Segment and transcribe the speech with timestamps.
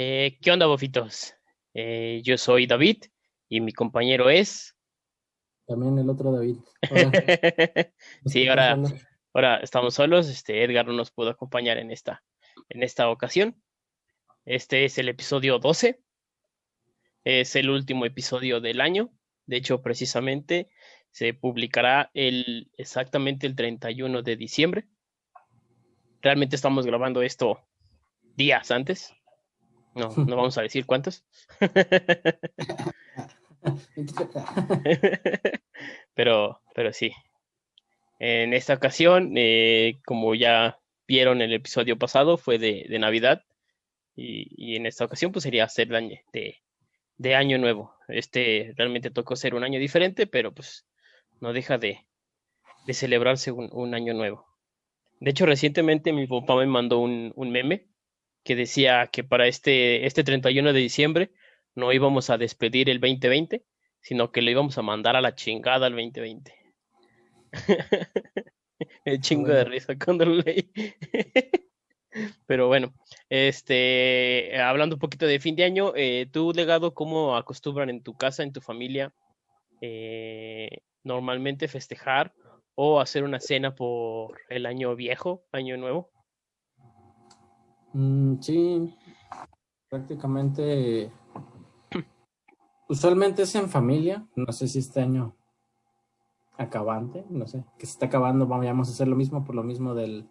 [0.00, 1.34] Eh, ¿Qué onda, bofitos?
[1.74, 2.98] Eh, yo soy David
[3.48, 4.76] y mi compañero es.
[5.66, 6.58] También el otro David.
[8.26, 8.78] sí, ahora,
[9.34, 10.28] ahora estamos solos.
[10.28, 12.22] Este Edgar no nos pudo acompañar en esta,
[12.68, 13.60] en esta ocasión.
[14.44, 16.00] Este es el episodio 12.
[17.24, 19.10] Es el último episodio del año.
[19.46, 20.70] De hecho, precisamente
[21.10, 24.86] se publicará el, exactamente el 31 de diciembre.
[26.22, 27.66] Realmente estamos grabando esto
[28.36, 29.17] días antes.
[29.94, 31.24] No, no vamos a decir cuántos.
[36.14, 37.12] pero, pero sí.
[38.18, 43.44] En esta ocasión, eh, como ya vieron el episodio pasado, fue de, Navidad.
[44.16, 46.60] Y, en esta ocasión, pues sería hacer de,
[47.18, 47.94] de año nuevo.
[48.08, 50.86] Este realmente tocó ser un año diferente, pero pues
[51.40, 52.06] no deja de,
[52.86, 54.46] de celebrarse un, año nuevo.
[55.20, 57.87] De hecho, recientemente mi papá me mandó un, un meme
[58.48, 61.32] que decía que para este, este 31 de diciembre
[61.74, 63.62] no íbamos a despedir el 2020,
[64.00, 66.54] sino que lo íbamos a mandar a la chingada al 2020.
[69.04, 70.72] el chingo de risa cuando lo leí.
[72.46, 72.94] Pero bueno,
[73.28, 78.16] este, hablando un poquito de fin de año, eh, ¿tú, legado, cómo acostumbran en tu
[78.16, 79.12] casa, en tu familia,
[79.82, 80.70] eh,
[81.04, 82.32] normalmente festejar
[82.74, 86.10] o hacer una cena por el año viejo, año nuevo?
[87.98, 88.94] Mm, sí,
[89.90, 91.10] prácticamente.
[92.88, 94.24] Usualmente es en familia.
[94.36, 95.34] No sé si este año
[96.56, 99.94] acabante, no sé, que se está acabando, vamos a hacer lo mismo por lo mismo
[99.94, 100.28] del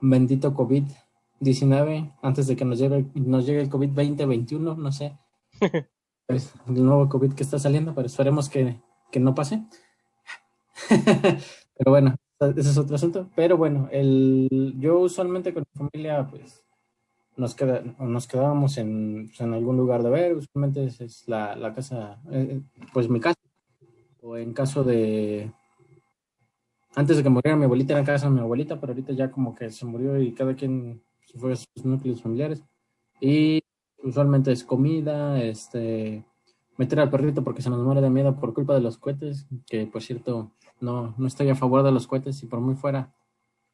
[0.00, 5.18] bendito COVID-19, antes de que nos llegue, nos llegue el COVID-2021, no sé.
[6.28, 9.64] es el nuevo COVID que está saliendo, pero esperemos que, que no pase.
[10.88, 13.30] pero bueno, ese es otro asunto.
[13.36, 16.63] Pero bueno, el, yo usualmente con mi familia, pues
[17.36, 21.74] nos, queda, nos quedábamos en, pues, en, algún lugar de ver, usualmente es, la, la,
[21.74, 22.60] casa, eh,
[22.92, 23.40] pues mi casa,
[24.22, 25.52] o en caso de,
[26.94, 29.54] antes de que muriera mi abuelita era casa de mi abuelita, pero ahorita ya como
[29.54, 32.62] que se murió y cada quien se fue a sus núcleos familiares,
[33.20, 33.62] y
[34.02, 36.24] usualmente es comida, este,
[36.76, 39.86] meter al perrito porque se nos muere de miedo por culpa de los cohetes, que
[39.86, 43.14] por cierto no, no estoy a favor de los cohetes y por muy fuera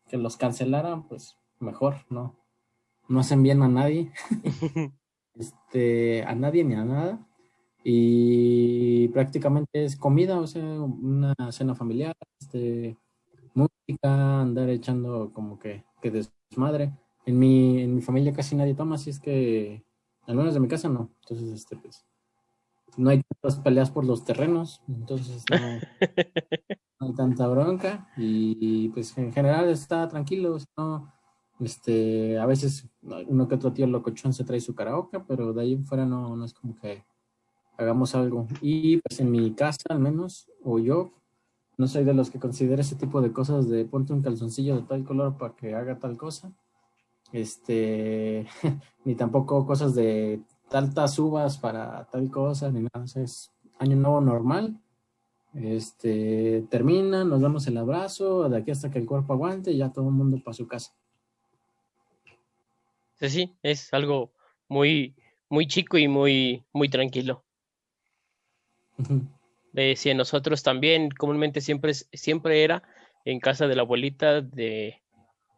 [0.09, 2.40] que los cancelaran, pues mejor, ¿no?
[3.11, 4.13] No hacen bien a nadie,
[5.35, 7.27] este, a nadie ni a nada.
[7.83, 12.97] Y prácticamente es comida, o sea, una cena familiar, este,
[13.55, 16.93] música, andar echando como que, que desmadre.
[17.27, 19.85] En mi, en mi familia casi nadie toma, así es que,
[20.27, 21.11] al menos de mi casa no.
[21.23, 22.07] Entonces, este, pues,
[22.97, 25.57] no hay tantas peleas por los terrenos, entonces no,
[27.01, 28.09] no hay tanta bronca.
[28.17, 31.13] Y, pues en general está tranquilo, no,
[31.61, 35.73] este, a veces uno que otro tío locochón se trae su karaoke, pero de ahí
[35.75, 37.05] en fuera no, no es como que
[37.77, 38.47] hagamos algo.
[38.61, 41.13] Y pues en mi casa al menos, o yo,
[41.77, 44.83] no soy de los que considera ese tipo de cosas de ponte un calzoncillo de
[44.83, 46.53] tal color para que haga tal cosa.
[47.33, 48.47] Este,
[49.05, 53.05] ni tampoco cosas de tantas uvas para tal cosa, ni nada.
[53.17, 54.81] es año nuevo normal.
[55.55, 59.93] Este, termina, nos damos el abrazo, de aquí hasta que el cuerpo aguante y ya
[59.93, 60.95] todo el mundo para su casa
[63.29, 64.33] sí, es algo
[64.69, 65.15] muy,
[65.49, 67.45] muy chico y muy, muy tranquilo.
[68.97, 69.27] Uh
[70.15, 72.83] nosotros también comúnmente siempre, siempre era
[73.25, 75.01] en casa de la abuelita de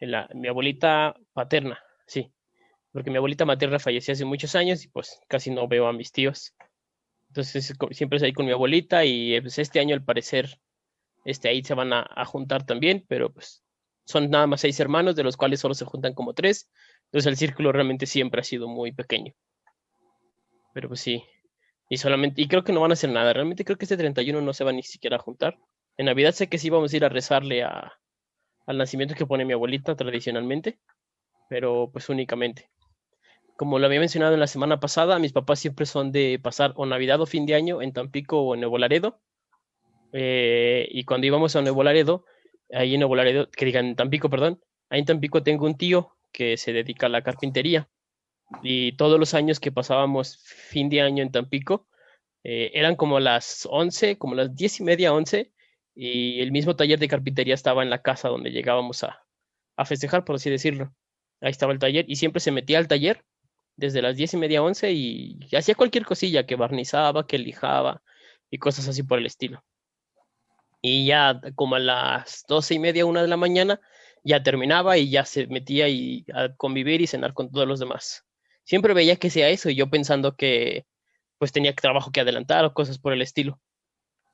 [0.00, 2.30] la, mi abuelita paterna, sí,
[2.92, 6.12] porque mi abuelita materna falleció hace muchos años y pues casi no veo a mis
[6.12, 6.54] tíos.
[7.28, 10.60] Entonces siempre es ahí con mi abuelita y pues este año al parecer
[11.24, 13.62] este, ahí se van a, a juntar también, pero pues
[14.04, 16.68] son nada más seis hermanos, de los cuales solo se juntan como tres.
[17.12, 19.34] Entonces el círculo realmente siempre ha sido muy pequeño.
[20.72, 21.22] Pero pues sí.
[21.90, 23.34] Y solamente, y creo que no van a hacer nada.
[23.34, 25.58] Realmente creo que este 31 no se va ni siquiera a juntar.
[25.98, 27.92] En Navidad sé que sí vamos a ir a rezarle a,
[28.64, 30.78] al nacimiento que pone mi abuelita tradicionalmente.
[31.50, 32.70] Pero pues únicamente.
[33.58, 36.86] Como lo había mencionado en la semana pasada, mis papás siempre son de pasar o
[36.86, 39.20] Navidad o fin de año en Tampico o en Nuevo Laredo.
[40.14, 42.24] Eh, y cuando íbamos a Nuevo Laredo,
[42.72, 46.16] ahí en Nuevo Laredo, que digan en Tampico, perdón, ahí en Tampico tengo un tío
[46.32, 47.88] que se dedica a la carpintería.
[48.62, 51.86] Y todos los años que pasábamos fin de año en Tampico,
[52.44, 55.52] eh, eran como las 11, como las 10 y media, 11,
[55.94, 59.24] y el mismo taller de carpintería estaba en la casa donde llegábamos a,
[59.76, 60.94] a festejar, por así decirlo.
[61.40, 63.24] Ahí estaba el taller y siempre se metía al taller
[63.76, 68.02] desde las 10 y media, 11 y hacía cualquier cosilla, que barnizaba, que lijaba
[68.50, 69.64] y cosas así por el estilo.
[70.80, 73.80] Y ya como a las doce y media, una de la mañana,
[74.24, 78.24] ya terminaba y ya se metía y a convivir y cenar con todos los demás.
[78.64, 80.86] siempre veía que sea eso y yo pensando que
[81.38, 83.60] pues tenía trabajo que adelantar o cosas por el estilo.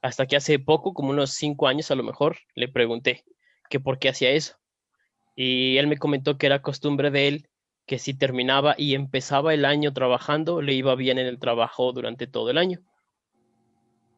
[0.02, 3.25] Hasta que hace poco, como unos cinco años a lo mejor, le pregunté
[3.70, 4.56] que por qué hacía eso.
[5.35, 7.49] Y él me comentó que era costumbre de él
[7.87, 12.26] que si terminaba y empezaba el año trabajando, le iba bien en el trabajo durante
[12.26, 12.81] todo el año.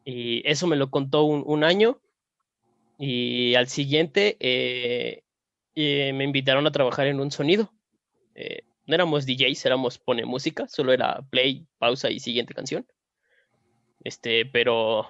[0.03, 2.01] Y eso me lo contó un, año
[2.99, 5.23] y al siguiente eh,
[5.75, 7.73] eh, me invitaron a trabajar en un sonido.
[8.35, 12.85] Eh, no éramos DJs, éramos pone música, solo era play, pausa y siguiente canción.
[14.03, 15.07] Este, pero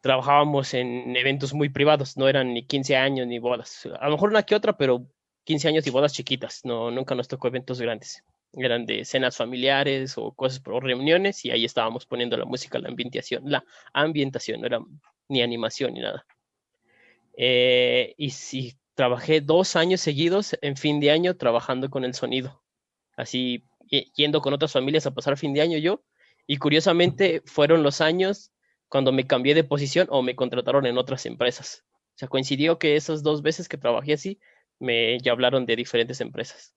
[0.00, 3.86] trabajábamos en eventos muy privados, no eran ni 15 años ni bodas.
[3.98, 5.06] A lo mejor una que otra, pero
[5.44, 8.22] 15 años y bodas chiquitas, no, nunca nos tocó eventos grandes.
[8.52, 12.88] Eran de cenas familiares o cosas por reuniones y ahí estábamos poniendo la música, la
[12.88, 14.80] ambientación, la ambientación, no era
[15.28, 16.26] ni animación ni nada.
[17.36, 22.62] Eh, y si trabajé dos años seguidos en fin de año trabajando con el sonido,
[23.16, 23.64] así
[24.14, 26.04] yendo con otras familias a pasar fin de año yo,
[26.46, 28.52] y curiosamente fueron los años
[28.88, 31.86] cuando me cambié de posición o me contrataron en otras empresas.
[32.14, 34.38] O sea, coincidió que esas dos veces que trabajé así,
[34.78, 36.74] me ya hablaron de diferentes empresas.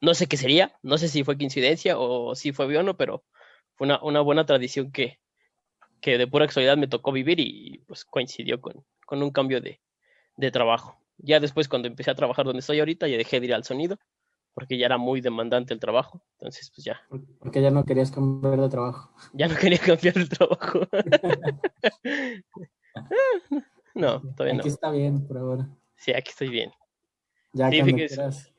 [0.00, 3.26] No sé qué sería, no sé si fue coincidencia o si fue bien o pero
[3.74, 5.20] fue una, buena tradición que,
[6.00, 9.82] que de pura casualidad me tocó vivir y pues coincidió con, con un cambio de,
[10.38, 10.99] de trabajo.
[11.22, 13.98] Ya después cuando empecé a trabajar donde estoy ahorita, ya dejé de ir al sonido
[14.54, 16.22] porque ya era muy demandante el trabajo.
[16.38, 17.00] Entonces, pues ya.
[17.38, 19.10] Porque ya no querías cambiar de trabajo.
[19.32, 20.80] Ya no quería cambiar de trabajo.
[23.94, 24.60] no, todavía no.
[24.60, 25.68] Aquí está bien por ahora.
[25.96, 26.72] Sí, aquí estoy bien.
[27.52, 28.52] Ya quieras.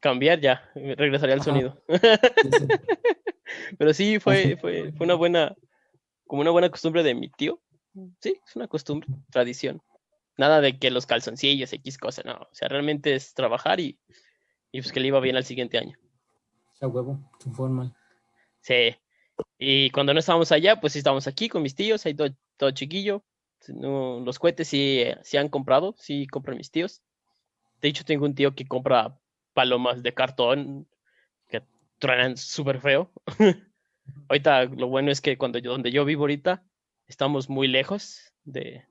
[0.00, 1.82] Cambiar ya, regresaría al sonido.
[3.78, 5.56] Pero sí, fue, fue, fue una buena,
[6.26, 7.60] como una buena costumbre de mi tío.
[8.20, 9.82] Sí, es una costumbre, tradición.
[10.36, 12.34] Nada de que los calzoncillos, X cosa, no.
[12.34, 13.98] O sea, realmente es trabajar y,
[14.70, 15.96] y pues que le iba bien al siguiente año.
[16.72, 17.96] O sea, huevo, tu forma.
[18.60, 18.96] Sí.
[19.58, 23.24] Y cuando no estábamos allá, pues estábamos aquí con mis tíos, ahí todo, todo chiquillo.
[23.68, 27.02] los cohetes sí, sí han comprado, sí compran mis tíos.
[27.80, 29.18] De hecho, tengo un tío que compra
[29.54, 30.86] palomas de cartón
[31.48, 31.62] que
[31.98, 33.10] truenan súper feo.
[34.28, 36.64] ahorita lo bueno es que cuando yo, donde yo vivo ahorita,
[37.06, 38.84] estamos muy lejos de,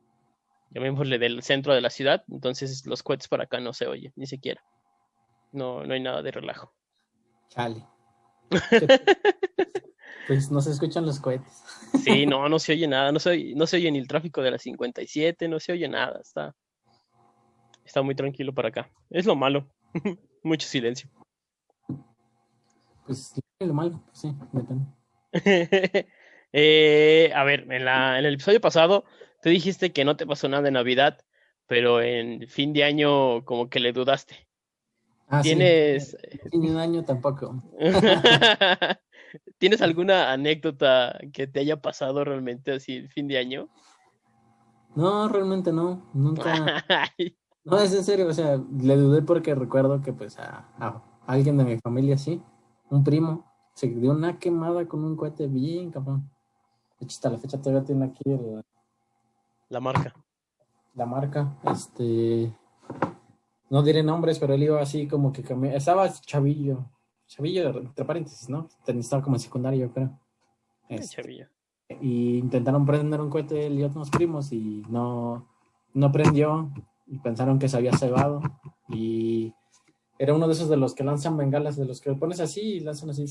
[0.70, 2.24] llamémosle, del centro de la ciudad.
[2.30, 4.64] Entonces los cohetes para acá no se oyen, ni siquiera.
[5.52, 6.74] No, no hay nada de relajo.
[7.50, 7.86] Chale.
[10.28, 11.64] pues no se escuchan los cohetes.
[12.04, 13.12] sí, no, no se oye nada.
[13.12, 16.20] No se, no se oye ni el tráfico de la 57, no se oye nada.
[16.22, 16.56] Está,
[17.84, 18.92] está muy tranquilo para acá.
[19.10, 19.70] Es lo malo.
[20.44, 21.10] Mucho silencio.
[23.06, 24.86] Pues lo malo, pues sí, depende.
[26.54, 29.06] eh, a ver, en, la, en el episodio pasado,
[29.46, 31.20] tú dijiste que no te pasó nada de Navidad,
[31.68, 34.48] pero en fin de año como que le dudaste.
[35.28, 36.18] Ah, ¿Tienes...
[36.52, 36.58] Sí.
[36.58, 37.62] un año tampoco.
[39.60, 43.70] ¿Tienes alguna anécdota que te haya pasado realmente así el fin de año?
[44.96, 46.10] No, realmente no.
[46.16, 46.84] Nunca.
[47.66, 50.70] No, es en serio, o sea, le dudé porque recuerdo que pues a,
[51.26, 52.40] alguien de mi familia, sí,
[52.92, 56.30] un primo, se dio una quemada con un cohete bien cabrón.
[57.00, 58.24] De hecho, hasta la fecha todavía tiene aquí
[59.70, 60.14] la marca.
[60.94, 62.54] La marca, este,
[63.70, 66.90] no diré nombres, pero él iba así como que estaba chavillo,
[67.28, 68.70] chavillo entre paréntesis, ¿no?
[68.88, 70.18] Estaba como en secundario, creo.
[70.88, 71.48] Este, chavillo.
[72.02, 75.50] Y intentaron prender un cohete él y otros primos y no,
[75.94, 76.72] no prendió
[77.08, 78.42] y pensaron que se había cebado
[78.90, 79.54] y
[80.18, 82.80] era uno de esos de los que lanzan bengalas, de los que pones así y
[82.80, 83.26] lanzan así,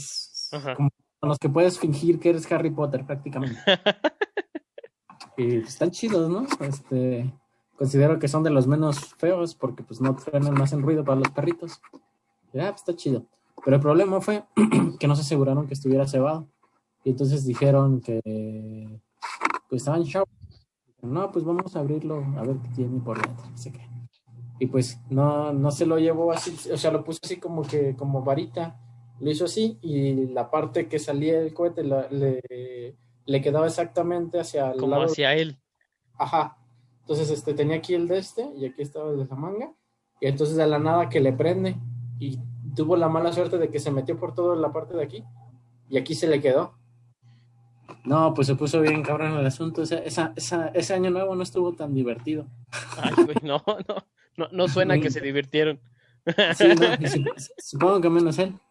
[0.76, 3.58] como con los que puedes fingir que eres Harry Potter prácticamente.
[5.36, 6.46] y están chidos, ¿no?
[6.60, 7.32] Este,
[7.76, 11.20] considero que son de los menos feos porque pues no frenan, no hacen ruido para
[11.20, 11.80] los perritos.
[12.52, 13.26] Ya, pues está chido.
[13.64, 14.44] Pero el problema fue
[14.98, 16.48] que no se aseguraron que estuviera cebado.
[17.04, 19.00] Y entonces dijeron que
[19.68, 20.24] pues estaban show
[21.04, 23.86] no, pues vamos a abrirlo, a ver qué tiene por dentro, no sé qué.
[24.58, 27.94] Y pues no, no se lo llevó así, o sea, lo puso así como que,
[27.96, 28.80] como varita,
[29.20, 32.96] lo hizo así y la parte que salía del cohete le,
[33.26, 35.58] le, quedaba exactamente hacia el Como hacia él.
[36.18, 36.58] Ajá.
[37.00, 39.72] Entonces, este, tenía aquí el de este y aquí estaba el de la manga.
[40.20, 41.76] Y entonces de la nada que le prende
[42.18, 42.38] y
[42.74, 45.24] tuvo la mala suerte de que se metió por toda la parte de aquí
[45.88, 46.74] y aquí se le quedó.
[48.04, 49.82] No, pues se puso bien cabrón el asunto.
[49.82, 52.46] ese año nuevo no estuvo tan divertido.
[52.96, 53.12] Ay,
[53.42, 55.80] no, no, no, no suena que se divirtieron.
[56.56, 58.54] Sí, no, supongo que menos él.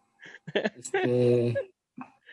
[0.76, 1.54] Este,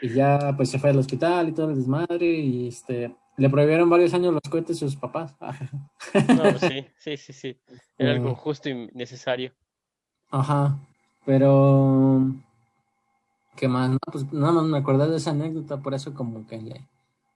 [0.02, 3.90] y ya pues se fue al hospital y todo el desmadre y este le prohibieron
[3.90, 5.36] varios años los cohetes a sus papás.
[6.36, 7.60] No, sí, sí, sí, sí.
[7.98, 9.54] Era algo este, justo y necesario.
[10.30, 10.78] Ajá.
[11.26, 12.22] Pero,
[13.56, 13.90] ¿qué más?
[13.92, 16.88] No, pues nada más me acordé de esa anécdota, por eso como que le,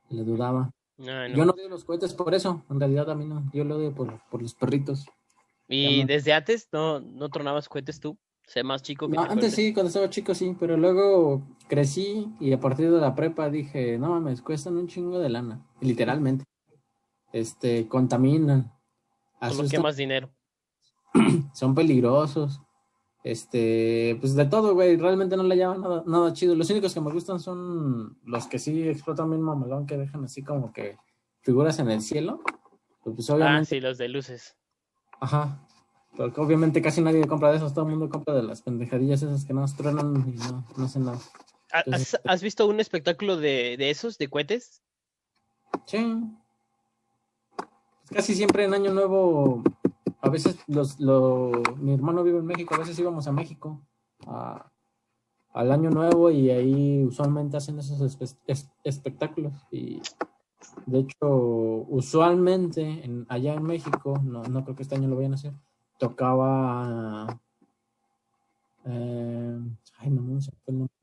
[0.10, 0.72] le dudaba.
[0.98, 1.27] No.
[1.27, 3.93] Yo no odio los cohetes por eso, en realidad a mí no, yo lo odio
[3.93, 5.05] por, por los perritos.
[5.67, 8.17] ¿Y desde antes no, no tronabas cohetes tú?
[8.47, 12.31] Sé más chico que No, te antes sí, cuando estaba chico sí, pero luego crecí
[12.39, 16.45] y a partir de la prepa dije, no mames, cuestan un chingo de lana, literalmente.
[17.33, 18.63] Este, contaminan,
[19.39, 20.29] Solo asustan, quemas dinero.
[21.53, 22.61] son peligrosos.
[23.23, 26.53] Este, pues de todo, güey, realmente no le llaman nada, nada chido.
[26.55, 30.43] Los únicos que me gustan son los que sí explotan bien mamalón, que dejan así
[30.43, 30.97] como que
[31.41, 32.41] figuras en el cielo.
[33.03, 34.55] Pues, pues Ah, obviamente, sí, los de luces.
[35.19, 35.64] ajá.
[36.17, 39.43] Porque obviamente casi nadie compra de esos, todo el mundo compra de las pendejadillas esas
[39.45, 41.19] que no truenan y no, no hacen nada.
[41.74, 44.81] ¿Ha- Entonces- ¿Has, has visto un espectáculo de, de esos, de cohetes?
[45.86, 46.24] Sí.
[48.10, 49.63] Casi siempre en Año Nuevo,
[50.22, 53.81] a veces los, lo, mi hermano vive en México, a veces íbamos a México
[54.27, 54.72] a-
[55.53, 59.53] al Año Nuevo y ahí usualmente hacen esos espe- es- espectáculos.
[59.72, 60.01] Y
[60.86, 61.27] de hecho,
[61.89, 65.53] usualmente en, allá en México, no, no creo que este año lo vayan a hacer,
[65.97, 67.39] tocaba...
[68.85, 69.59] eh,
[69.97, 70.95] ay, no, no sé el nombre,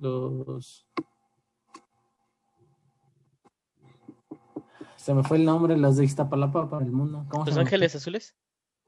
[0.00, 0.86] los...
[4.96, 7.24] Se me fue el nombre, los de Iztapalapa para el mundo.
[7.28, 7.56] ¿Cómo ¿Los?
[7.56, 8.34] Ángeles Azules?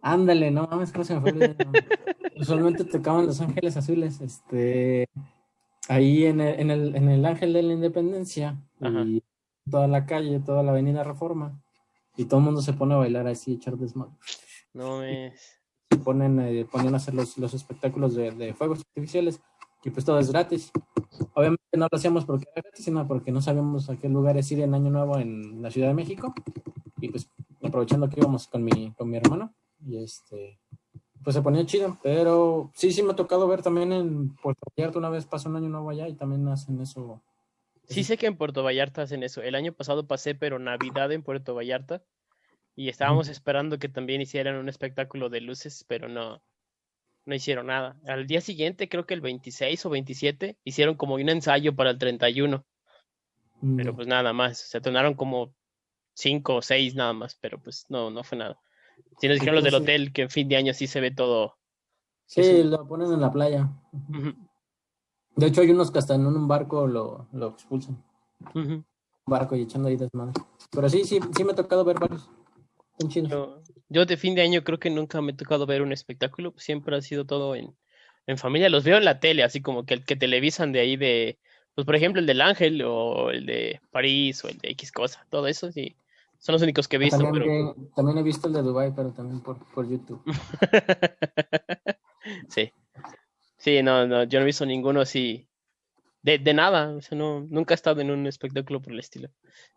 [0.02, 1.56] Ándale, no mames, ¿cómo se me fue el nombre?
[2.36, 5.08] Usualmente tocaban Los Ángeles Azules, este,
[5.88, 9.02] ahí en el, en el, en el Ángel de la Independencia, Ajá.
[9.02, 9.22] y
[9.70, 11.60] toda la calle, toda la avenida Reforma,
[12.16, 14.12] y todo el mundo se pone a bailar así, echar desmadre.
[14.72, 15.60] No es.
[15.90, 19.40] Se ponen, eh, ponían a hacer los, los espectáculos de, de fuegos artificiales,
[19.84, 20.70] y pues todo es gratis.
[21.34, 24.60] Obviamente no lo hacíamos porque era gratis, sino porque no sabíamos a qué lugares ir
[24.60, 26.34] en Año Nuevo en la Ciudad de México,
[27.00, 27.30] y pues
[27.62, 30.58] aprovechando que íbamos con mi, con mi hermano, y este,
[31.24, 34.98] pues se ponía chido, pero sí, sí me ha tocado ver también en Puerto Vallarta,
[34.98, 37.22] una vez pasó un año nuevo allá y también hacen eso.
[37.88, 39.40] Sí sé que en Puerto Vallarta hacen eso.
[39.40, 42.02] El año pasado pasé, pero Navidad en Puerto Vallarta.
[42.78, 46.40] Y estábamos esperando que también hicieran un espectáculo de luces, pero no,
[47.24, 47.96] no hicieron nada.
[48.06, 51.98] Al día siguiente, creo que el 26 o 27, hicieron como un ensayo para el
[51.98, 52.64] 31,
[53.60, 54.58] Mm, pero pues nada más.
[54.58, 55.54] Se tornaron como
[56.14, 58.58] cinco o seis nada más, pero pues no, no fue nada.
[59.20, 61.56] Si nos dijeron los del hotel que en fin de año sí se ve todo.
[62.26, 63.68] sí, lo ponen en la playa.
[65.36, 68.02] De hecho, hay unos que hasta en un barco lo, lo expulsan.
[68.54, 68.84] Un
[69.26, 70.32] barco y echando ahí desmadre.
[70.70, 72.28] Pero sí, sí, sí me ha tocado ver varios.
[73.28, 76.54] Yo, yo de fin de año creo que nunca me ha tocado ver un espectáculo,
[76.56, 77.76] siempre ha sido todo en,
[78.26, 78.68] en familia.
[78.68, 81.38] Los veo en la tele, así como que el que televisan de ahí de,
[81.74, 85.26] pues por ejemplo el del Ángel o el de París o el de X cosa,
[85.30, 85.96] todo eso sí,
[86.38, 88.92] son los únicos que he visto, también, pero que- también he visto el de Dubai,
[88.94, 90.22] pero también por, por YouTube.
[92.48, 92.72] sí,
[93.56, 95.46] sí, no, no, yo no he visto ninguno así
[96.22, 99.28] de, de nada, o sea, no, nunca he estado en un espectáculo por el estilo.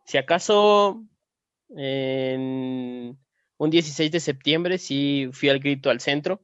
[0.06, 1.04] Si acaso
[1.76, 3.18] en
[3.58, 6.42] un 16 de septiembre sí fui al grito al centro.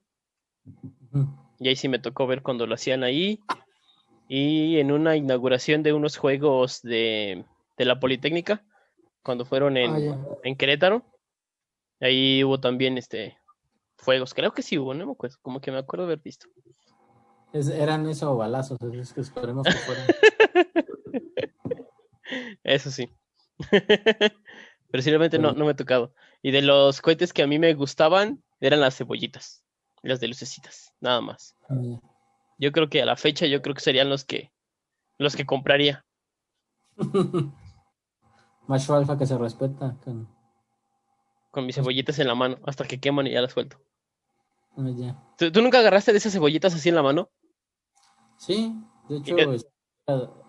[1.60, 3.40] Y ahí sí me tocó ver cuando lo hacían ahí.
[4.28, 7.46] Y en una inauguración de unos juegos de,
[7.78, 8.64] de la Politécnica,
[9.24, 11.04] cuando fueron en, Ah, en Querétaro.
[12.00, 13.38] Ahí hubo también este
[13.98, 14.34] fuegos.
[14.34, 15.38] Creo que sí hubo, no me acuerdo.
[15.42, 16.48] Como que me acuerdo haber visto.
[17.54, 20.08] Es- eran eso o balazos, es que esperemos que fueran.
[22.64, 23.10] Eso sí.
[25.04, 26.14] Pero no, no me ha tocado.
[26.42, 29.64] Y de los cohetes que a mí me gustaban, eran las cebollitas.
[30.04, 31.56] Las de lucecitas, nada más.
[31.70, 32.00] Ya.
[32.60, 34.52] Yo creo que a la fecha, yo creo que serían los que
[35.18, 36.06] los que compraría.
[38.68, 39.96] Macho alfa que se respeta.
[40.04, 40.36] con-
[41.52, 43.82] con mis cebollitas en la mano hasta que queman y ya las suelto.
[44.78, 45.34] ah.
[45.38, 47.30] ¿Tú, tú nunca agarraste de esas cebollitas así en la mano?
[48.38, 48.76] Sí,
[49.10, 49.66] de hecho, qué- es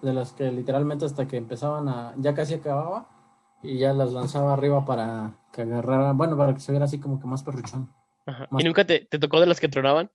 [0.02, 3.08] de las que literalmente hasta que empezaban a, ya casi acababa,
[3.62, 7.20] y ya las lanzaba arriba para que agarrara, bueno, para que se viera así como
[7.20, 7.92] que más perruchón.
[8.26, 8.46] Ajá.
[8.50, 10.10] Más- ¿Y nunca te, te tocó de las que tronaban?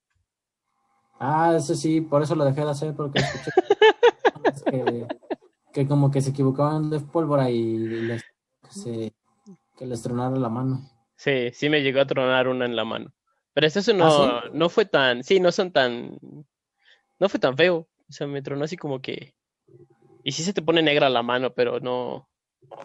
[1.20, 3.52] Ah, eso sí, por eso lo dejé de hacer, porque escuché
[4.70, 5.08] que,
[5.72, 8.22] que como que se equivocaban de pólvora y les,
[8.62, 9.14] que, se,
[9.78, 10.82] que les tronara la mano.
[11.16, 13.14] Sí, sí me llegó a tronar una en la mano.
[13.54, 16.18] Pero eso no, ¿Ah, no fue tan, sí, no son tan,
[17.20, 17.88] no fue tan feo.
[18.10, 19.34] O sea, me tronó así como que,
[20.24, 22.28] y sí se te pone negra la mano, pero no,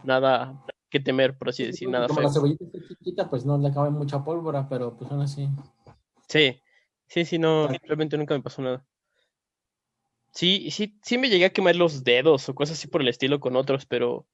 [0.05, 2.29] nada que temer, por así decir, nada como feo.
[2.29, 5.49] la cebollita está chiquita, pues no le cabe mucha pólvora, pero pues aún así.
[6.29, 6.61] Sí,
[7.07, 8.85] sí, sí, no, realmente nunca me pasó nada.
[10.33, 13.41] Sí, sí, sí me llegué a quemar los dedos o cosas así por el estilo
[13.41, 14.27] con otros, pero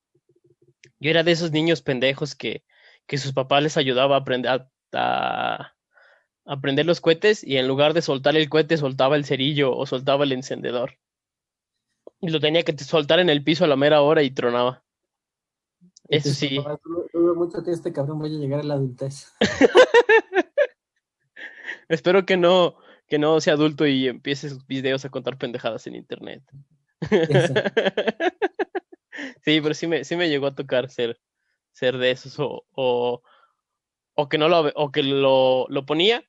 [1.01, 2.65] yo era de esos niños pendejos que,
[3.07, 5.75] que sus papás les ayudaba a aprender a, a,
[6.45, 9.87] a prender los cohetes y en lugar de soltar el cohete soltaba el cerillo o
[9.87, 10.99] soltaba el encendedor.
[12.21, 14.84] Y lo tenía que soltar en el piso a la mera hora y tronaba.
[16.09, 16.59] Eso sí.
[17.13, 19.33] Dudo mucho que este cabrón vaya a llegar a la adultez.
[21.89, 22.77] Espero que no,
[23.09, 26.43] que no sea adulto y empiece sus videos a contar pendejadas en internet.
[29.45, 31.21] sí, pero sí me, sí me llegó a tocar ser,
[31.73, 33.23] ser de esos o, o,
[34.15, 36.25] o que no lo, o que lo, lo ponía,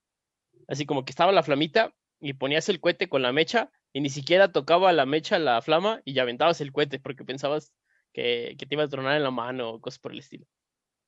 [0.67, 4.09] así como que estaba la flamita y ponías el cohete con la mecha y ni
[4.09, 7.73] siquiera tocaba la mecha la flama y ya aventabas el cohete porque pensabas
[8.15, 10.47] que, que te iba a tronar en la mano o cosas por el estilo.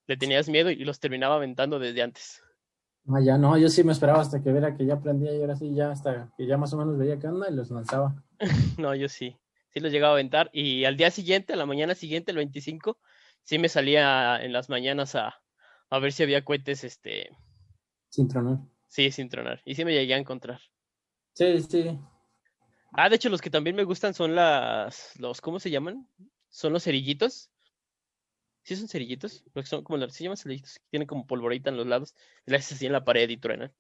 [0.08, 2.44] Le tenías miedo y los terminaba aventando desde antes.
[3.08, 5.56] Ah, ya no, yo sí me esperaba hasta que viera que ya aprendía y ahora
[5.56, 8.22] sí ya hasta que ya más o menos veía qué onda y los lanzaba.
[8.78, 9.38] no, yo sí,
[9.70, 13.00] sí los llegaba a aventar y al día siguiente, a la mañana siguiente, el 25,
[13.44, 15.42] sí me salía en las mañanas a,
[15.90, 17.30] a ver si había cohetes, este...
[18.10, 18.60] Sin tronar.
[18.88, 19.62] Sí, sin tronar.
[19.64, 20.60] Y sí me llegué a encontrar.
[21.34, 21.98] Sí, sí.
[22.92, 26.06] Ah, de hecho, los que también me gustan son las, los, ¿cómo se llaman?
[26.50, 27.50] Son los cerillitos.
[28.64, 29.46] ¿Sí son cerillitos?
[29.54, 32.14] Porque son como, se llaman cerillitos, tienen como polvorita en los lados,
[32.46, 33.74] y las así en la pared y truenan.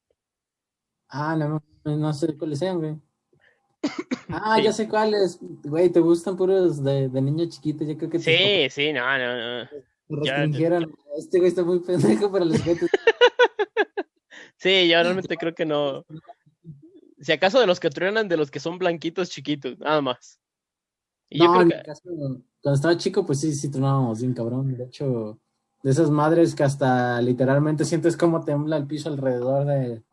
[1.10, 2.96] Ah, no, no sé cuáles sean, güey.
[4.30, 5.40] Ah, ya sé cuáles.
[5.42, 9.64] Güey, te gustan puros de, de niño chiquito, yo creo que Sí, sí, no, no,
[9.64, 9.70] no.
[10.10, 10.94] restringieron.
[11.18, 12.90] Este güey está muy pendejo para los juguetes.
[14.58, 16.06] sí, yo realmente creo que no.
[17.20, 20.40] Si acaso de los que truenan, de los que son blanquitos chiquitos, nada más.
[21.30, 21.82] Y no, yo creo en que...
[21.84, 22.10] caso,
[22.68, 24.76] cuando estaba chico, pues sí, sí tronábamos bien cabrón.
[24.76, 25.40] De hecho,
[25.84, 30.04] de esas madres que hasta literalmente sientes cómo tembla el piso alrededor de,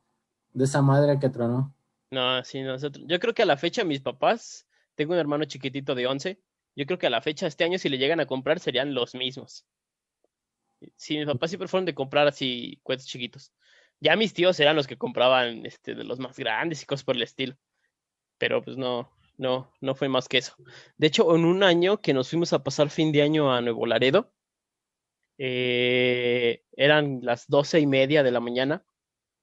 [0.52, 1.74] de esa madre que tronó.
[2.12, 3.04] No, sí, nosotros.
[3.08, 6.40] Yo creo que a la fecha mis papás, tengo un hermano chiquitito de 11,
[6.76, 9.16] yo creo que a la fecha este año si le llegan a comprar serían los
[9.16, 9.66] mismos.
[10.94, 13.52] Sí, mis papás siempre fueron de comprar así cohetes chiquitos.
[13.98, 17.16] Ya mis tíos eran los que compraban este, de los más grandes y cosas por
[17.16, 17.56] el estilo.
[18.38, 20.54] Pero pues no, no, no fue más que eso.
[20.96, 23.86] De hecho, en un año que nos fuimos a pasar fin de año a Nuevo
[23.86, 24.32] Laredo,
[25.38, 28.84] eh, eran las doce y media de la mañana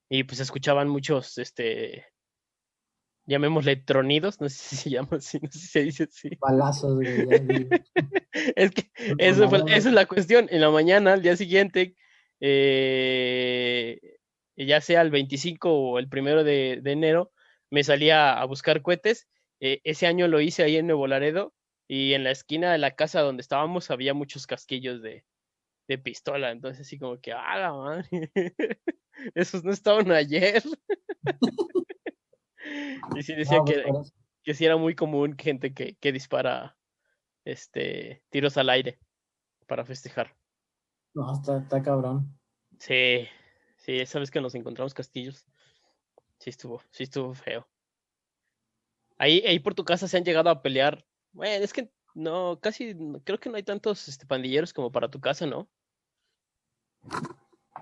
[0.10, 2.06] y pues escuchaban muchos, este,
[3.26, 6.30] llamémosle tronidos, no sé si se llama así, no sé si se dice así.
[6.40, 7.00] Balazos,
[8.56, 10.48] es que eso fue, esa es la cuestión.
[10.50, 11.96] En la mañana, al día siguiente,
[12.40, 14.00] eh,
[14.56, 17.32] ya sea el 25 o el primero de, de enero,
[17.70, 19.28] me salía a buscar cohetes
[19.62, 21.54] eh, ese año lo hice ahí en Nuevo Laredo
[21.88, 25.24] y en la esquina de la casa donde estábamos había muchos casquillos de,
[25.88, 26.52] de pistola.
[26.52, 28.32] Entonces, así como que, ¡ah, la madre!
[29.36, 30.64] Esos no estaban ayer.
[33.16, 33.86] y sí decía que,
[34.44, 36.76] que sí era muy común gente que, que dispara
[37.46, 39.00] este tiros al aire
[39.68, 40.36] para festejar.
[41.14, 42.36] No, está, está cabrón.
[42.80, 43.28] Sí,
[43.78, 45.46] sí, esa vez que nos encontramos castillos,
[46.40, 47.68] sí estuvo, sí estuvo feo.
[49.22, 51.06] Ahí, ahí por tu casa se han llegado a pelear.
[51.32, 55.20] Bueno, es que no, casi, creo que no hay tantos este, pandilleros como para tu
[55.20, 55.70] casa, ¿no?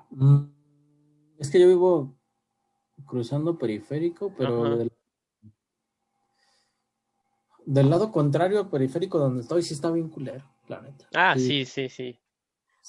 [0.10, 0.50] Mm,
[1.40, 2.20] es que yo vivo
[3.06, 4.92] cruzando periférico, pero del,
[7.66, 11.08] del, lado contrario periférico donde estoy sí está bien culero, la neta.
[11.14, 12.12] Ah, sí, sí, sí.
[12.12, 12.20] Sí,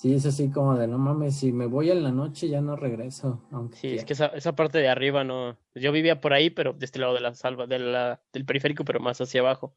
[0.02, 3.46] es así como de no mames, si me voy en la noche ya no regreso.
[3.50, 5.58] Aunque sí, es que esa, esa, parte de arriba no.
[5.74, 8.84] Yo vivía por ahí, pero de este lado de la salva, de la, del periférico,
[8.84, 9.74] pero más hacia abajo.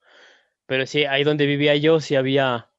[0.66, 2.70] Pero sí, ahí donde vivía yo sí había,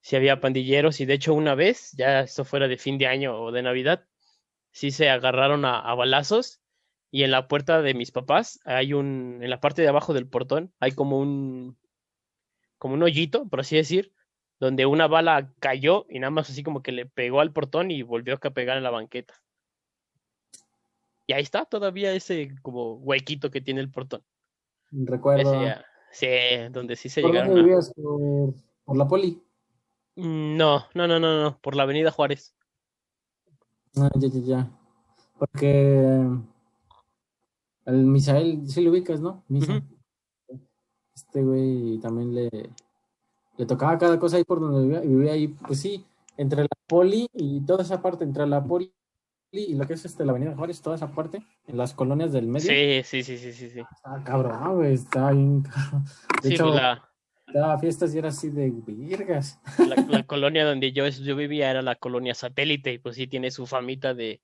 [0.00, 3.38] sí había pandilleros, y de hecho una vez, ya esto fuera de fin de año
[3.38, 4.06] o de Navidad,
[4.70, 6.62] sí se agarraron a, a balazos,
[7.10, 10.28] y en la puerta de mis papás hay un, en la parte de abajo del
[10.28, 11.76] portón, hay como un,
[12.78, 14.12] como un hoyito, por así decir,
[14.60, 18.02] donde una bala cayó y nada más así como que le pegó al portón y
[18.02, 19.34] volvió a pegar en la banqueta.
[21.26, 24.22] Y ahí está todavía ese como huequito que tiene el portón.
[24.90, 25.52] Recuerdo.
[26.10, 26.26] sí,
[26.70, 27.54] donde sí se ¿Por llegaron.
[27.54, 27.92] Dónde vivías?
[27.94, 29.42] ¿Por, ¿Por, la poli?
[30.16, 32.56] Mm, no, no, no, no, no, por la avenida Juárez.
[33.96, 34.70] Ah, ya, ya, ya.
[35.38, 36.26] Porque
[37.84, 39.44] el Misael, sí lo ubicas, ¿no?
[39.48, 39.72] Misa.
[39.72, 39.98] Uh -huh.
[41.14, 42.70] Este güey también le,
[43.58, 46.04] le tocaba cada cosa ahí por donde vivía, y vivía ahí, pues sí,
[46.36, 48.92] entre la poli y toda esa parte, entre la poli
[49.50, 52.46] y lo que es este, la avenida Juárez, toda esa parte, en las colonias del
[52.46, 52.70] medio.
[52.70, 53.70] Sí, sí, sí, sí, sí.
[53.70, 53.80] sí.
[53.80, 56.04] Está cabrón, güey, está bien cabrón.
[56.42, 57.08] De sí, hecho, la,
[57.52, 59.58] daba fiestas y era así de virgas.
[59.78, 63.50] la, la colonia donde yo, yo vivía era la colonia satélite, y pues sí tiene
[63.50, 64.42] su famita de,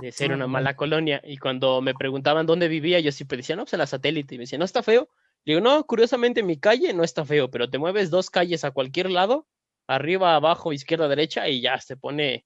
[0.00, 1.20] de ser una mala colonia.
[1.24, 4.34] Y cuando me preguntaban dónde vivía, yo siempre decía, no, pues en la satélite.
[4.34, 5.08] Y me decía, no está feo.
[5.46, 9.12] Digo, no, curiosamente mi calle no está feo, pero te mueves dos calles a cualquier
[9.12, 9.46] lado,
[9.86, 12.44] arriba, abajo, izquierda, derecha, y ya se pone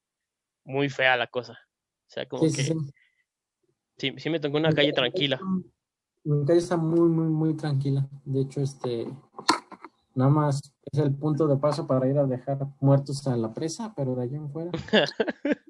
[0.65, 1.55] muy fea la cosa.
[1.55, 2.63] O sea, como Sí, que
[3.97, 4.31] sí, sí.
[4.31, 5.41] Me tocó una calle tranquila.
[6.25, 8.07] Mi calle está muy, muy, muy tranquila.
[8.27, 9.07] De hecho, este,
[10.15, 10.61] nada más
[10.93, 14.25] es el punto de paso para ir a dejar muertos a la presa, pero de
[14.25, 14.71] allá en fuera.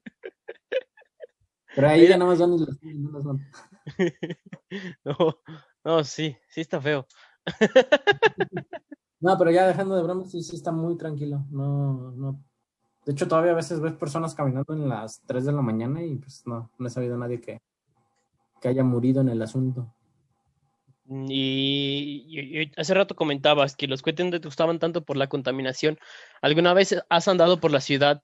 [1.77, 3.39] pero ahí ya nada más van y las, no,
[6.01, 7.07] no, sí, sí está feo.
[9.21, 11.45] no, pero ya dejando de broma, sí, sí está muy tranquilo.
[11.51, 12.43] No, no.
[13.05, 16.17] De hecho, todavía a veces ves personas caminando en las 3 de la mañana y
[16.17, 17.61] pues no, no he sabido nadie que,
[18.61, 19.95] que haya murido en el asunto.
[21.05, 25.99] Mm, y, hace rato comentabas que los cohetes te gustaban tanto por la contaminación.
[26.41, 28.23] ¿Alguna vez has andado por la ciudad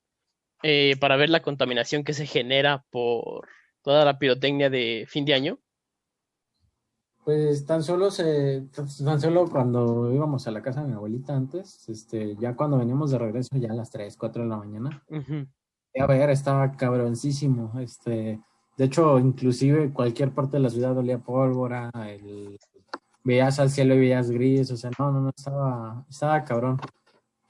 [0.62, 3.48] eh, para ver la contaminación que se genera por
[3.82, 5.58] toda la pirotecnia de fin de año?
[7.26, 11.88] Pues tan solo se, tan solo cuando íbamos a la casa de mi abuelita antes,
[11.88, 15.02] este, ya cuando veníamos de regreso, ya a las 3, 4 de la mañana,
[15.98, 18.40] a ver, estaba cabroncísimo, este,
[18.76, 22.60] de hecho, inclusive cualquier parte de la ciudad olía pólvora, el,
[23.24, 26.78] veías al cielo y veías gris, o sea, no, no, no, estaba, estaba cabrón.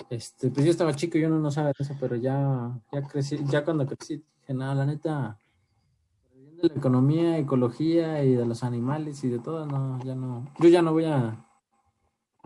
[0.08, 3.62] Este, pues yo estaba chico, yo no, no sabía eso, pero ya, ya crecí, ya
[3.62, 5.38] cuando crecí, dije, nada, la neta,
[6.56, 10.68] de la economía, ecología y de los animales y de todo, no, ya no, yo
[10.68, 11.46] ya no voy a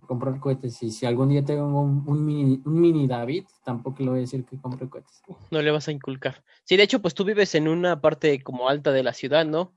[0.07, 4.11] comprar cohetes y si algún día tengo un, un, mini, un mini David, tampoco le
[4.11, 5.23] voy a decir que compre cohetes.
[5.51, 6.42] No le vas a inculcar.
[6.64, 9.73] Sí, de hecho, pues tú vives en una parte como alta de la ciudad, ¿no?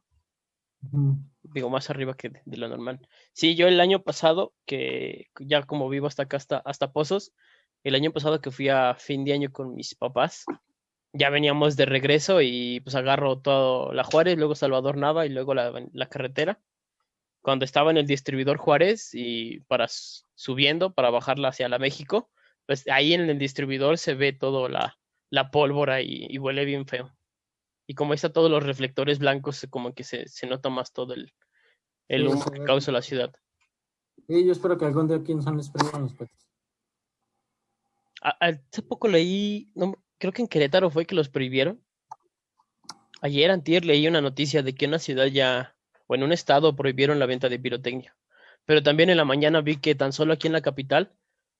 [1.43, 3.07] Digo, más arriba que de, lo normal.
[3.31, 7.31] Sí, yo el año pasado, que ya como vivo hasta acá, hasta, hasta Pozos,
[7.83, 10.45] el año pasado que fui a fin de año con mis papás,
[11.13, 15.53] ya veníamos de regreso y pues agarro todo la Juárez, luego Salvador Nava y luego
[15.53, 16.59] la, la carretera.
[17.41, 22.31] Cuando estaba en el distribuidor Juárez y para subiendo, para bajarla hacia la México,
[22.65, 24.97] pues ahí en el distribuidor se ve todo la,
[25.29, 27.15] la pólvora y, huele bien feo.
[27.85, 31.33] Y como está todos los reflectores blancos, como que se, se nota más todo el,
[32.07, 33.31] el humo que causa la ciudad.
[34.27, 35.69] Sí, yo espero que algún día aquí Luis los
[36.13, 36.49] cohetes.
[38.21, 41.83] Hace poco leí, no, creo que en Querétaro fue que los prohibieron.
[43.21, 45.75] Ayer, antier, leí una noticia de que una ciudad ya,
[46.07, 48.15] o en un estado, prohibieron la venta de pirotecnia.
[48.63, 51.11] Pero también en la mañana vi que tan solo aquí en la capital,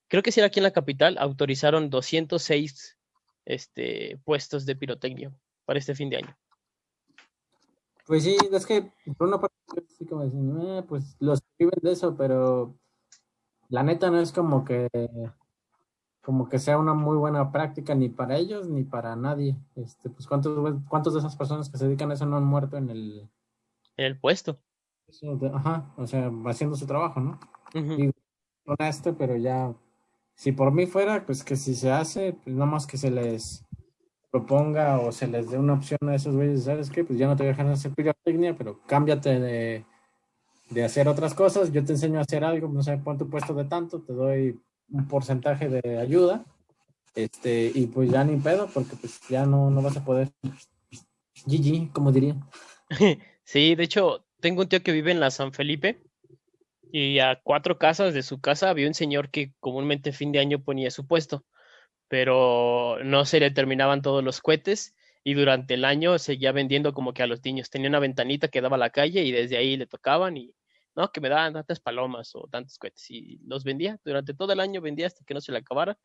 [0.08, 2.98] creo que sí era aquí en la capital, autorizaron 206
[3.44, 5.30] este, puestos de pirotecnia
[5.66, 6.34] para este fin de año.
[8.06, 9.56] Pues sí, es que por una parte
[9.88, 10.24] sí como
[10.78, 12.78] eh, pues los viven de eso, pero
[13.68, 14.88] la neta no es como que
[16.24, 19.56] como que sea una muy buena práctica ni para ellos ni para nadie.
[19.76, 22.76] Este, pues cuántos cuántos de esas personas que se dedican a eso no han muerto
[22.76, 23.28] en el
[23.96, 24.58] en el puesto.
[25.52, 27.38] Ajá, o sea, haciendo su trabajo, ¿no?
[27.74, 28.10] y,
[28.66, 29.74] honesto, pero ya
[30.34, 33.64] si por mí fuera, pues que si se hace, pues nada más que se les
[34.30, 37.04] proponga o se les dé una opción a esos güeyes, ¿sabes qué?
[37.04, 39.84] Pues ya no te dejan hacer pirotecnia, pero cámbiate de,
[40.70, 43.54] de hacer otras cosas, yo te enseño a hacer algo, no sé, pon tu puesto
[43.54, 46.44] de tanto, te doy un porcentaje de ayuda,
[47.14, 50.30] este, y pues ya ni pedo, porque pues ya no, no vas a poder.
[51.46, 52.36] GG, como diría.
[53.46, 56.00] Sí, de hecho, tengo un tío que vive en la San Felipe
[56.90, 60.62] y a cuatro casas de su casa había un señor que comúnmente fin de año
[60.64, 61.44] ponía su puesto,
[62.08, 64.94] pero no se le terminaban todos los cohetes
[65.24, 67.68] y durante el año seguía vendiendo como que a los niños.
[67.68, 70.54] Tenía una ventanita que daba a la calle y desde ahí le tocaban y
[70.96, 73.98] no, que me daban tantas palomas o tantos cohetes y los vendía.
[74.04, 75.98] Durante todo el año vendía hasta que no se le acabara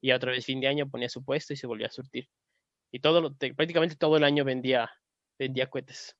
[0.00, 2.28] y otra vez fin de año ponía su puesto y se volvía a surtir.
[2.92, 4.90] Y todo prácticamente todo el año vendía,
[5.38, 6.16] vendía cohetes.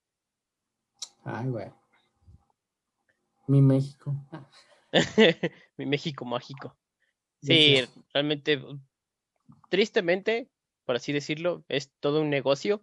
[1.25, 1.73] Ay, güey.
[3.47, 4.15] Mi México.
[5.77, 6.77] Mi México mágico.
[7.43, 8.61] Sí, realmente,
[9.69, 10.51] tristemente,
[10.85, 12.83] por así decirlo, es todo un negocio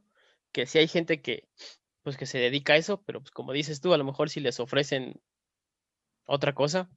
[0.53, 1.49] que si hay gente que,
[2.03, 4.39] pues que se dedica a eso, pero pues como dices tú, a lo mejor si
[4.39, 5.19] les ofrecen
[6.25, 6.89] otra cosa,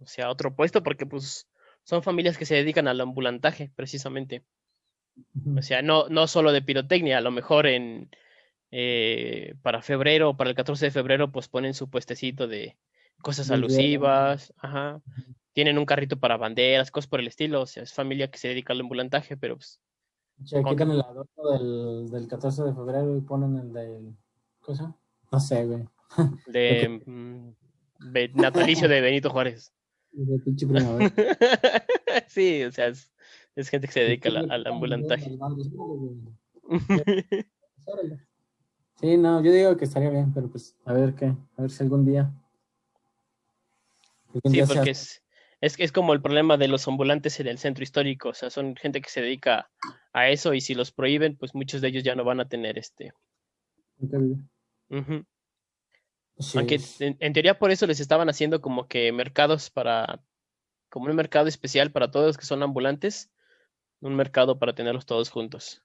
[0.00, 1.48] o sea, otro puesto, porque pues
[1.84, 4.44] son familias que se dedican al ambulantaje, precisamente.
[5.56, 8.10] O sea, no, no solo de pirotecnia, a lo mejor en
[8.70, 12.76] eh, para febrero, para el 14 de febrero, pues ponen su puestecito de
[13.20, 15.02] cosas alusivas, ajá.
[15.52, 18.48] Tienen un carrito para banderas, cosas por el estilo, o sea, es familia que se
[18.48, 19.80] dedica al ambulantaje, pero pues...
[20.44, 24.16] Che, quitan el adorno del, del 14 de febrero y ponen el del...
[24.60, 24.94] ¿Cosa?
[25.30, 25.86] No sé, güey.
[26.46, 27.02] De,
[28.34, 29.72] natalicio de Benito Juárez.
[32.28, 33.12] sí, o sea, es,
[33.54, 35.30] es, gente que se dedica al, al ambulantaje.
[39.00, 41.82] Sí, no, yo digo que estaría bien, pero pues a ver qué, a ver si
[41.82, 42.30] algún día
[44.44, 45.22] sí, porque es,
[45.60, 49.00] es, como el problema de los ambulantes en el centro histórico, o sea, son gente
[49.00, 49.70] que se dedica
[50.12, 52.78] a eso y si los prohíben, pues muchos de ellos ya no van a tener
[52.78, 53.12] este.
[56.54, 60.22] Aunque en, teoría por eso les estaban haciendo como que mercados para,
[60.88, 63.30] como un mercado especial para todos los que son ambulantes,
[64.00, 65.82] un mercado para tenerlos todos juntos.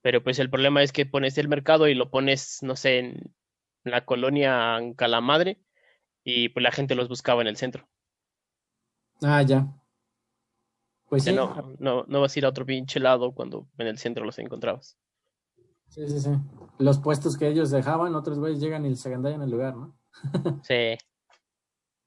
[0.00, 3.34] Pero pues el problema es que pones el mercado y lo pones, no sé, en
[3.84, 5.60] la colonia Calamadre
[6.24, 7.88] y pues la gente los buscaba en el centro.
[9.22, 9.66] Ah, ya.
[11.08, 11.32] Pues sí.
[11.32, 14.38] No, no, no vas a ir a otro pinche lado cuando en el centro los
[14.38, 14.96] encontrabas.
[15.92, 16.30] Sí, sí, sí.
[16.78, 19.94] Los puestos que ellos dejaban, otros güeyes llegan y se en el lugar, ¿no?
[20.64, 20.96] sí.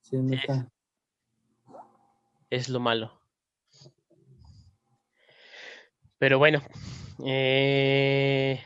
[0.02, 0.18] Sí,
[2.50, 3.12] Es lo malo.
[6.18, 6.64] Pero bueno,
[7.24, 8.60] eh,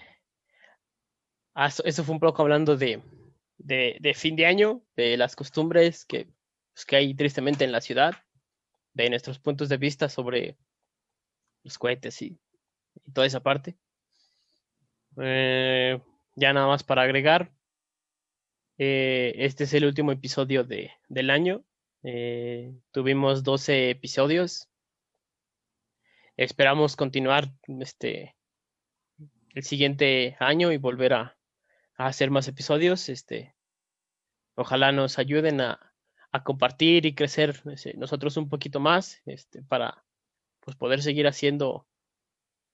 [1.84, 3.04] eso fue un poco hablando de,
[3.58, 6.30] de, fin de año, de las costumbres que,
[6.74, 8.14] pues, que hay tristemente en la ciudad,
[8.94, 10.58] de nuestros puntos de vista sobre
[11.64, 12.40] los cohetes y
[13.14, 13.78] toda esa parte.
[15.18, 16.00] Eh,
[16.36, 17.52] ya nada más para agregar.
[18.78, 21.64] Eh, este es el último episodio de, del año.
[22.04, 24.70] Eh, tuvimos 12 episodios.
[26.38, 28.36] Esperamos continuar este
[29.56, 31.38] el siguiente año y volver a,
[31.96, 33.10] hacer más episodios.
[33.10, 33.56] Este,
[34.56, 35.94] ojalá nos ayuden a,
[36.32, 40.06] a compartir y crecer este, nosotros un poquito más este, para
[40.62, 41.89] pues, poder seguir haciendo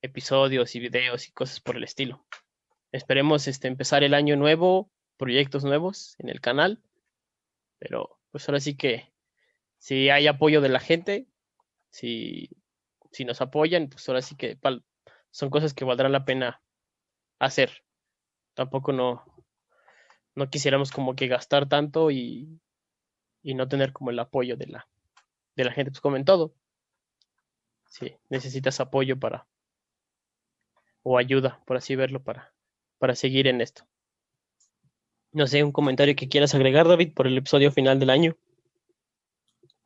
[0.05, 2.25] episodios y videos y cosas por el estilo.
[2.91, 6.81] Esperemos este, empezar el año nuevo, proyectos nuevos en el canal,
[7.79, 9.11] pero pues ahora sí que
[9.77, 11.27] si hay apoyo de la gente,
[11.89, 12.49] si,
[13.11, 14.57] si nos apoyan, pues ahora sí que
[15.31, 16.61] son cosas que valdrán la pena
[17.39, 17.83] hacer.
[18.53, 19.25] Tampoco no,
[20.35, 22.61] no quisiéramos como que gastar tanto y,
[23.43, 24.87] y no tener como el apoyo de la,
[25.55, 26.53] de la gente, pues como en todo.
[27.89, 29.47] Si necesitas apoyo para,
[31.07, 32.51] o ayuda, por así verlo, para,
[32.97, 33.83] para seguir en esto.
[35.31, 38.35] No sé, un comentario que quieras agregar, David, por el episodio final del año.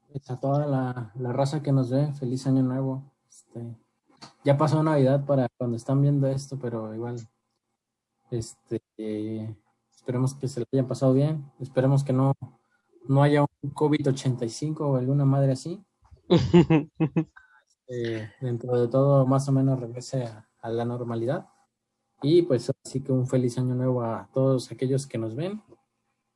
[0.09, 3.11] Pues a toda la, raza que nos ve, feliz año nuevo.
[3.27, 3.75] Este,
[4.45, 7.17] ya pasó Navidad para cuando están viendo esto, pero igual,
[8.31, 8.81] este,
[9.93, 11.51] esperemos que se lo hayan pasado bien.
[11.59, 12.33] Esperemos que no,
[13.09, 15.83] no haya un COVID-85 o alguna madre así.
[17.89, 21.47] Este, dentro de todo, más o menos regrese a, la normalidad.
[22.21, 25.61] Y pues así que un feliz año nuevo a todos aquellos que nos ven,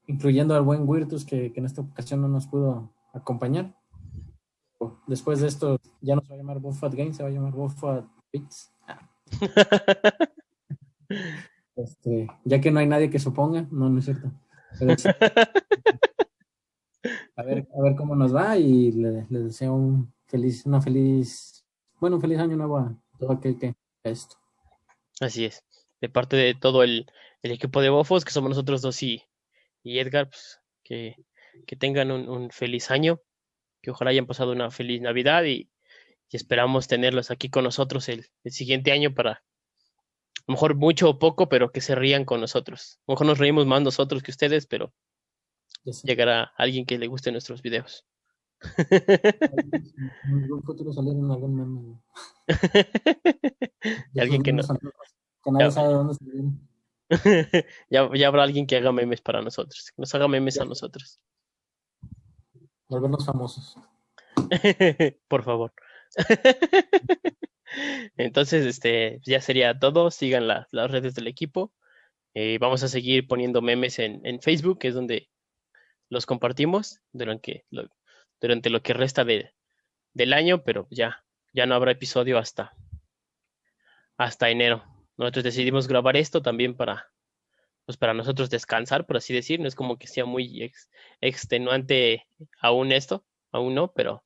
[0.07, 3.75] incluyendo al buen Virtus que, en esta ocasión no nos pudo acompañar.
[5.07, 7.53] Después de esto ya no se va a llamar Buffat Games, se va a llamar
[7.53, 8.73] Buffat Bits.
[11.75, 14.31] Este, ya que no hay nadie que suponga, no, no es cierto.
[17.35, 21.65] a, ver, a ver cómo nos va y le, deseo un feliz, una feliz,
[21.99, 24.35] bueno, un feliz año nuevo a todo aquel que esto.
[25.19, 25.63] Así es.
[26.01, 27.05] De parte de todo el,
[27.41, 29.23] equipo de Bofos, que somos nosotros dos y,
[29.83, 31.15] y Edgar, pues, que,
[31.79, 33.21] tengan un, feliz año,
[33.81, 35.69] que ojalá hayan pasado una feliz Navidad y,
[36.29, 39.43] esperamos tenerlos aquí con nosotros el, el siguiente año para, a
[40.47, 42.99] lo mejor mucho o poco, pero que se rían con nosotros.
[43.01, 44.91] A lo mejor nos reímos más nosotros que ustedes, pero
[46.03, 48.05] llegará alguien que le guste nuestros videos.
[48.77, 52.01] En algún futuro salir en algún meme.
[54.19, 54.63] alguien que no.
[55.43, 56.15] Que nadie sabe dónde
[57.89, 61.19] ya, ya habrá alguien que haga memes para nosotros, que nos haga memes a nosotros.
[62.87, 63.77] Volvernos famosos.
[65.27, 65.73] Por favor.
[68.17, 70.11] Entonces, este, ya sería todo.
[70.11, 71.73] Sigan las redes del equipo.
[72.33, 75.29] Eh, vamos a seguir poniendo memes en, en, Facebook, que es donde
[76.09, 77.87] los compartimos durante lo,
[78.43, 79.53] durante lo que resta de,
[80.13, 82.75] del año, pero ya, ya no habrá episodio hasta,
[84.17, 84.83] hasta enero.
[85.15, 87.09] Nosotros decidimos grabar esto también para,
[87.85, 89.61] pues para nosotros descansar, por así decir.
[89.61, 90.73] No es como que sea muy
[91.21, 92.27] extenuante
[92.59, 94.25] aún esto, aún no, pero,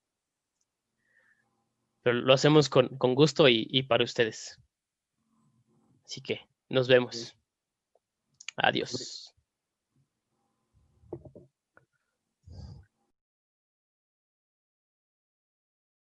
[2.01, 4.59] pero lo hacemos con, con gusto y, y para ustedes.
[6.05, 7.37] Así que nos vemos.
[8.55, 9.26] Adiós.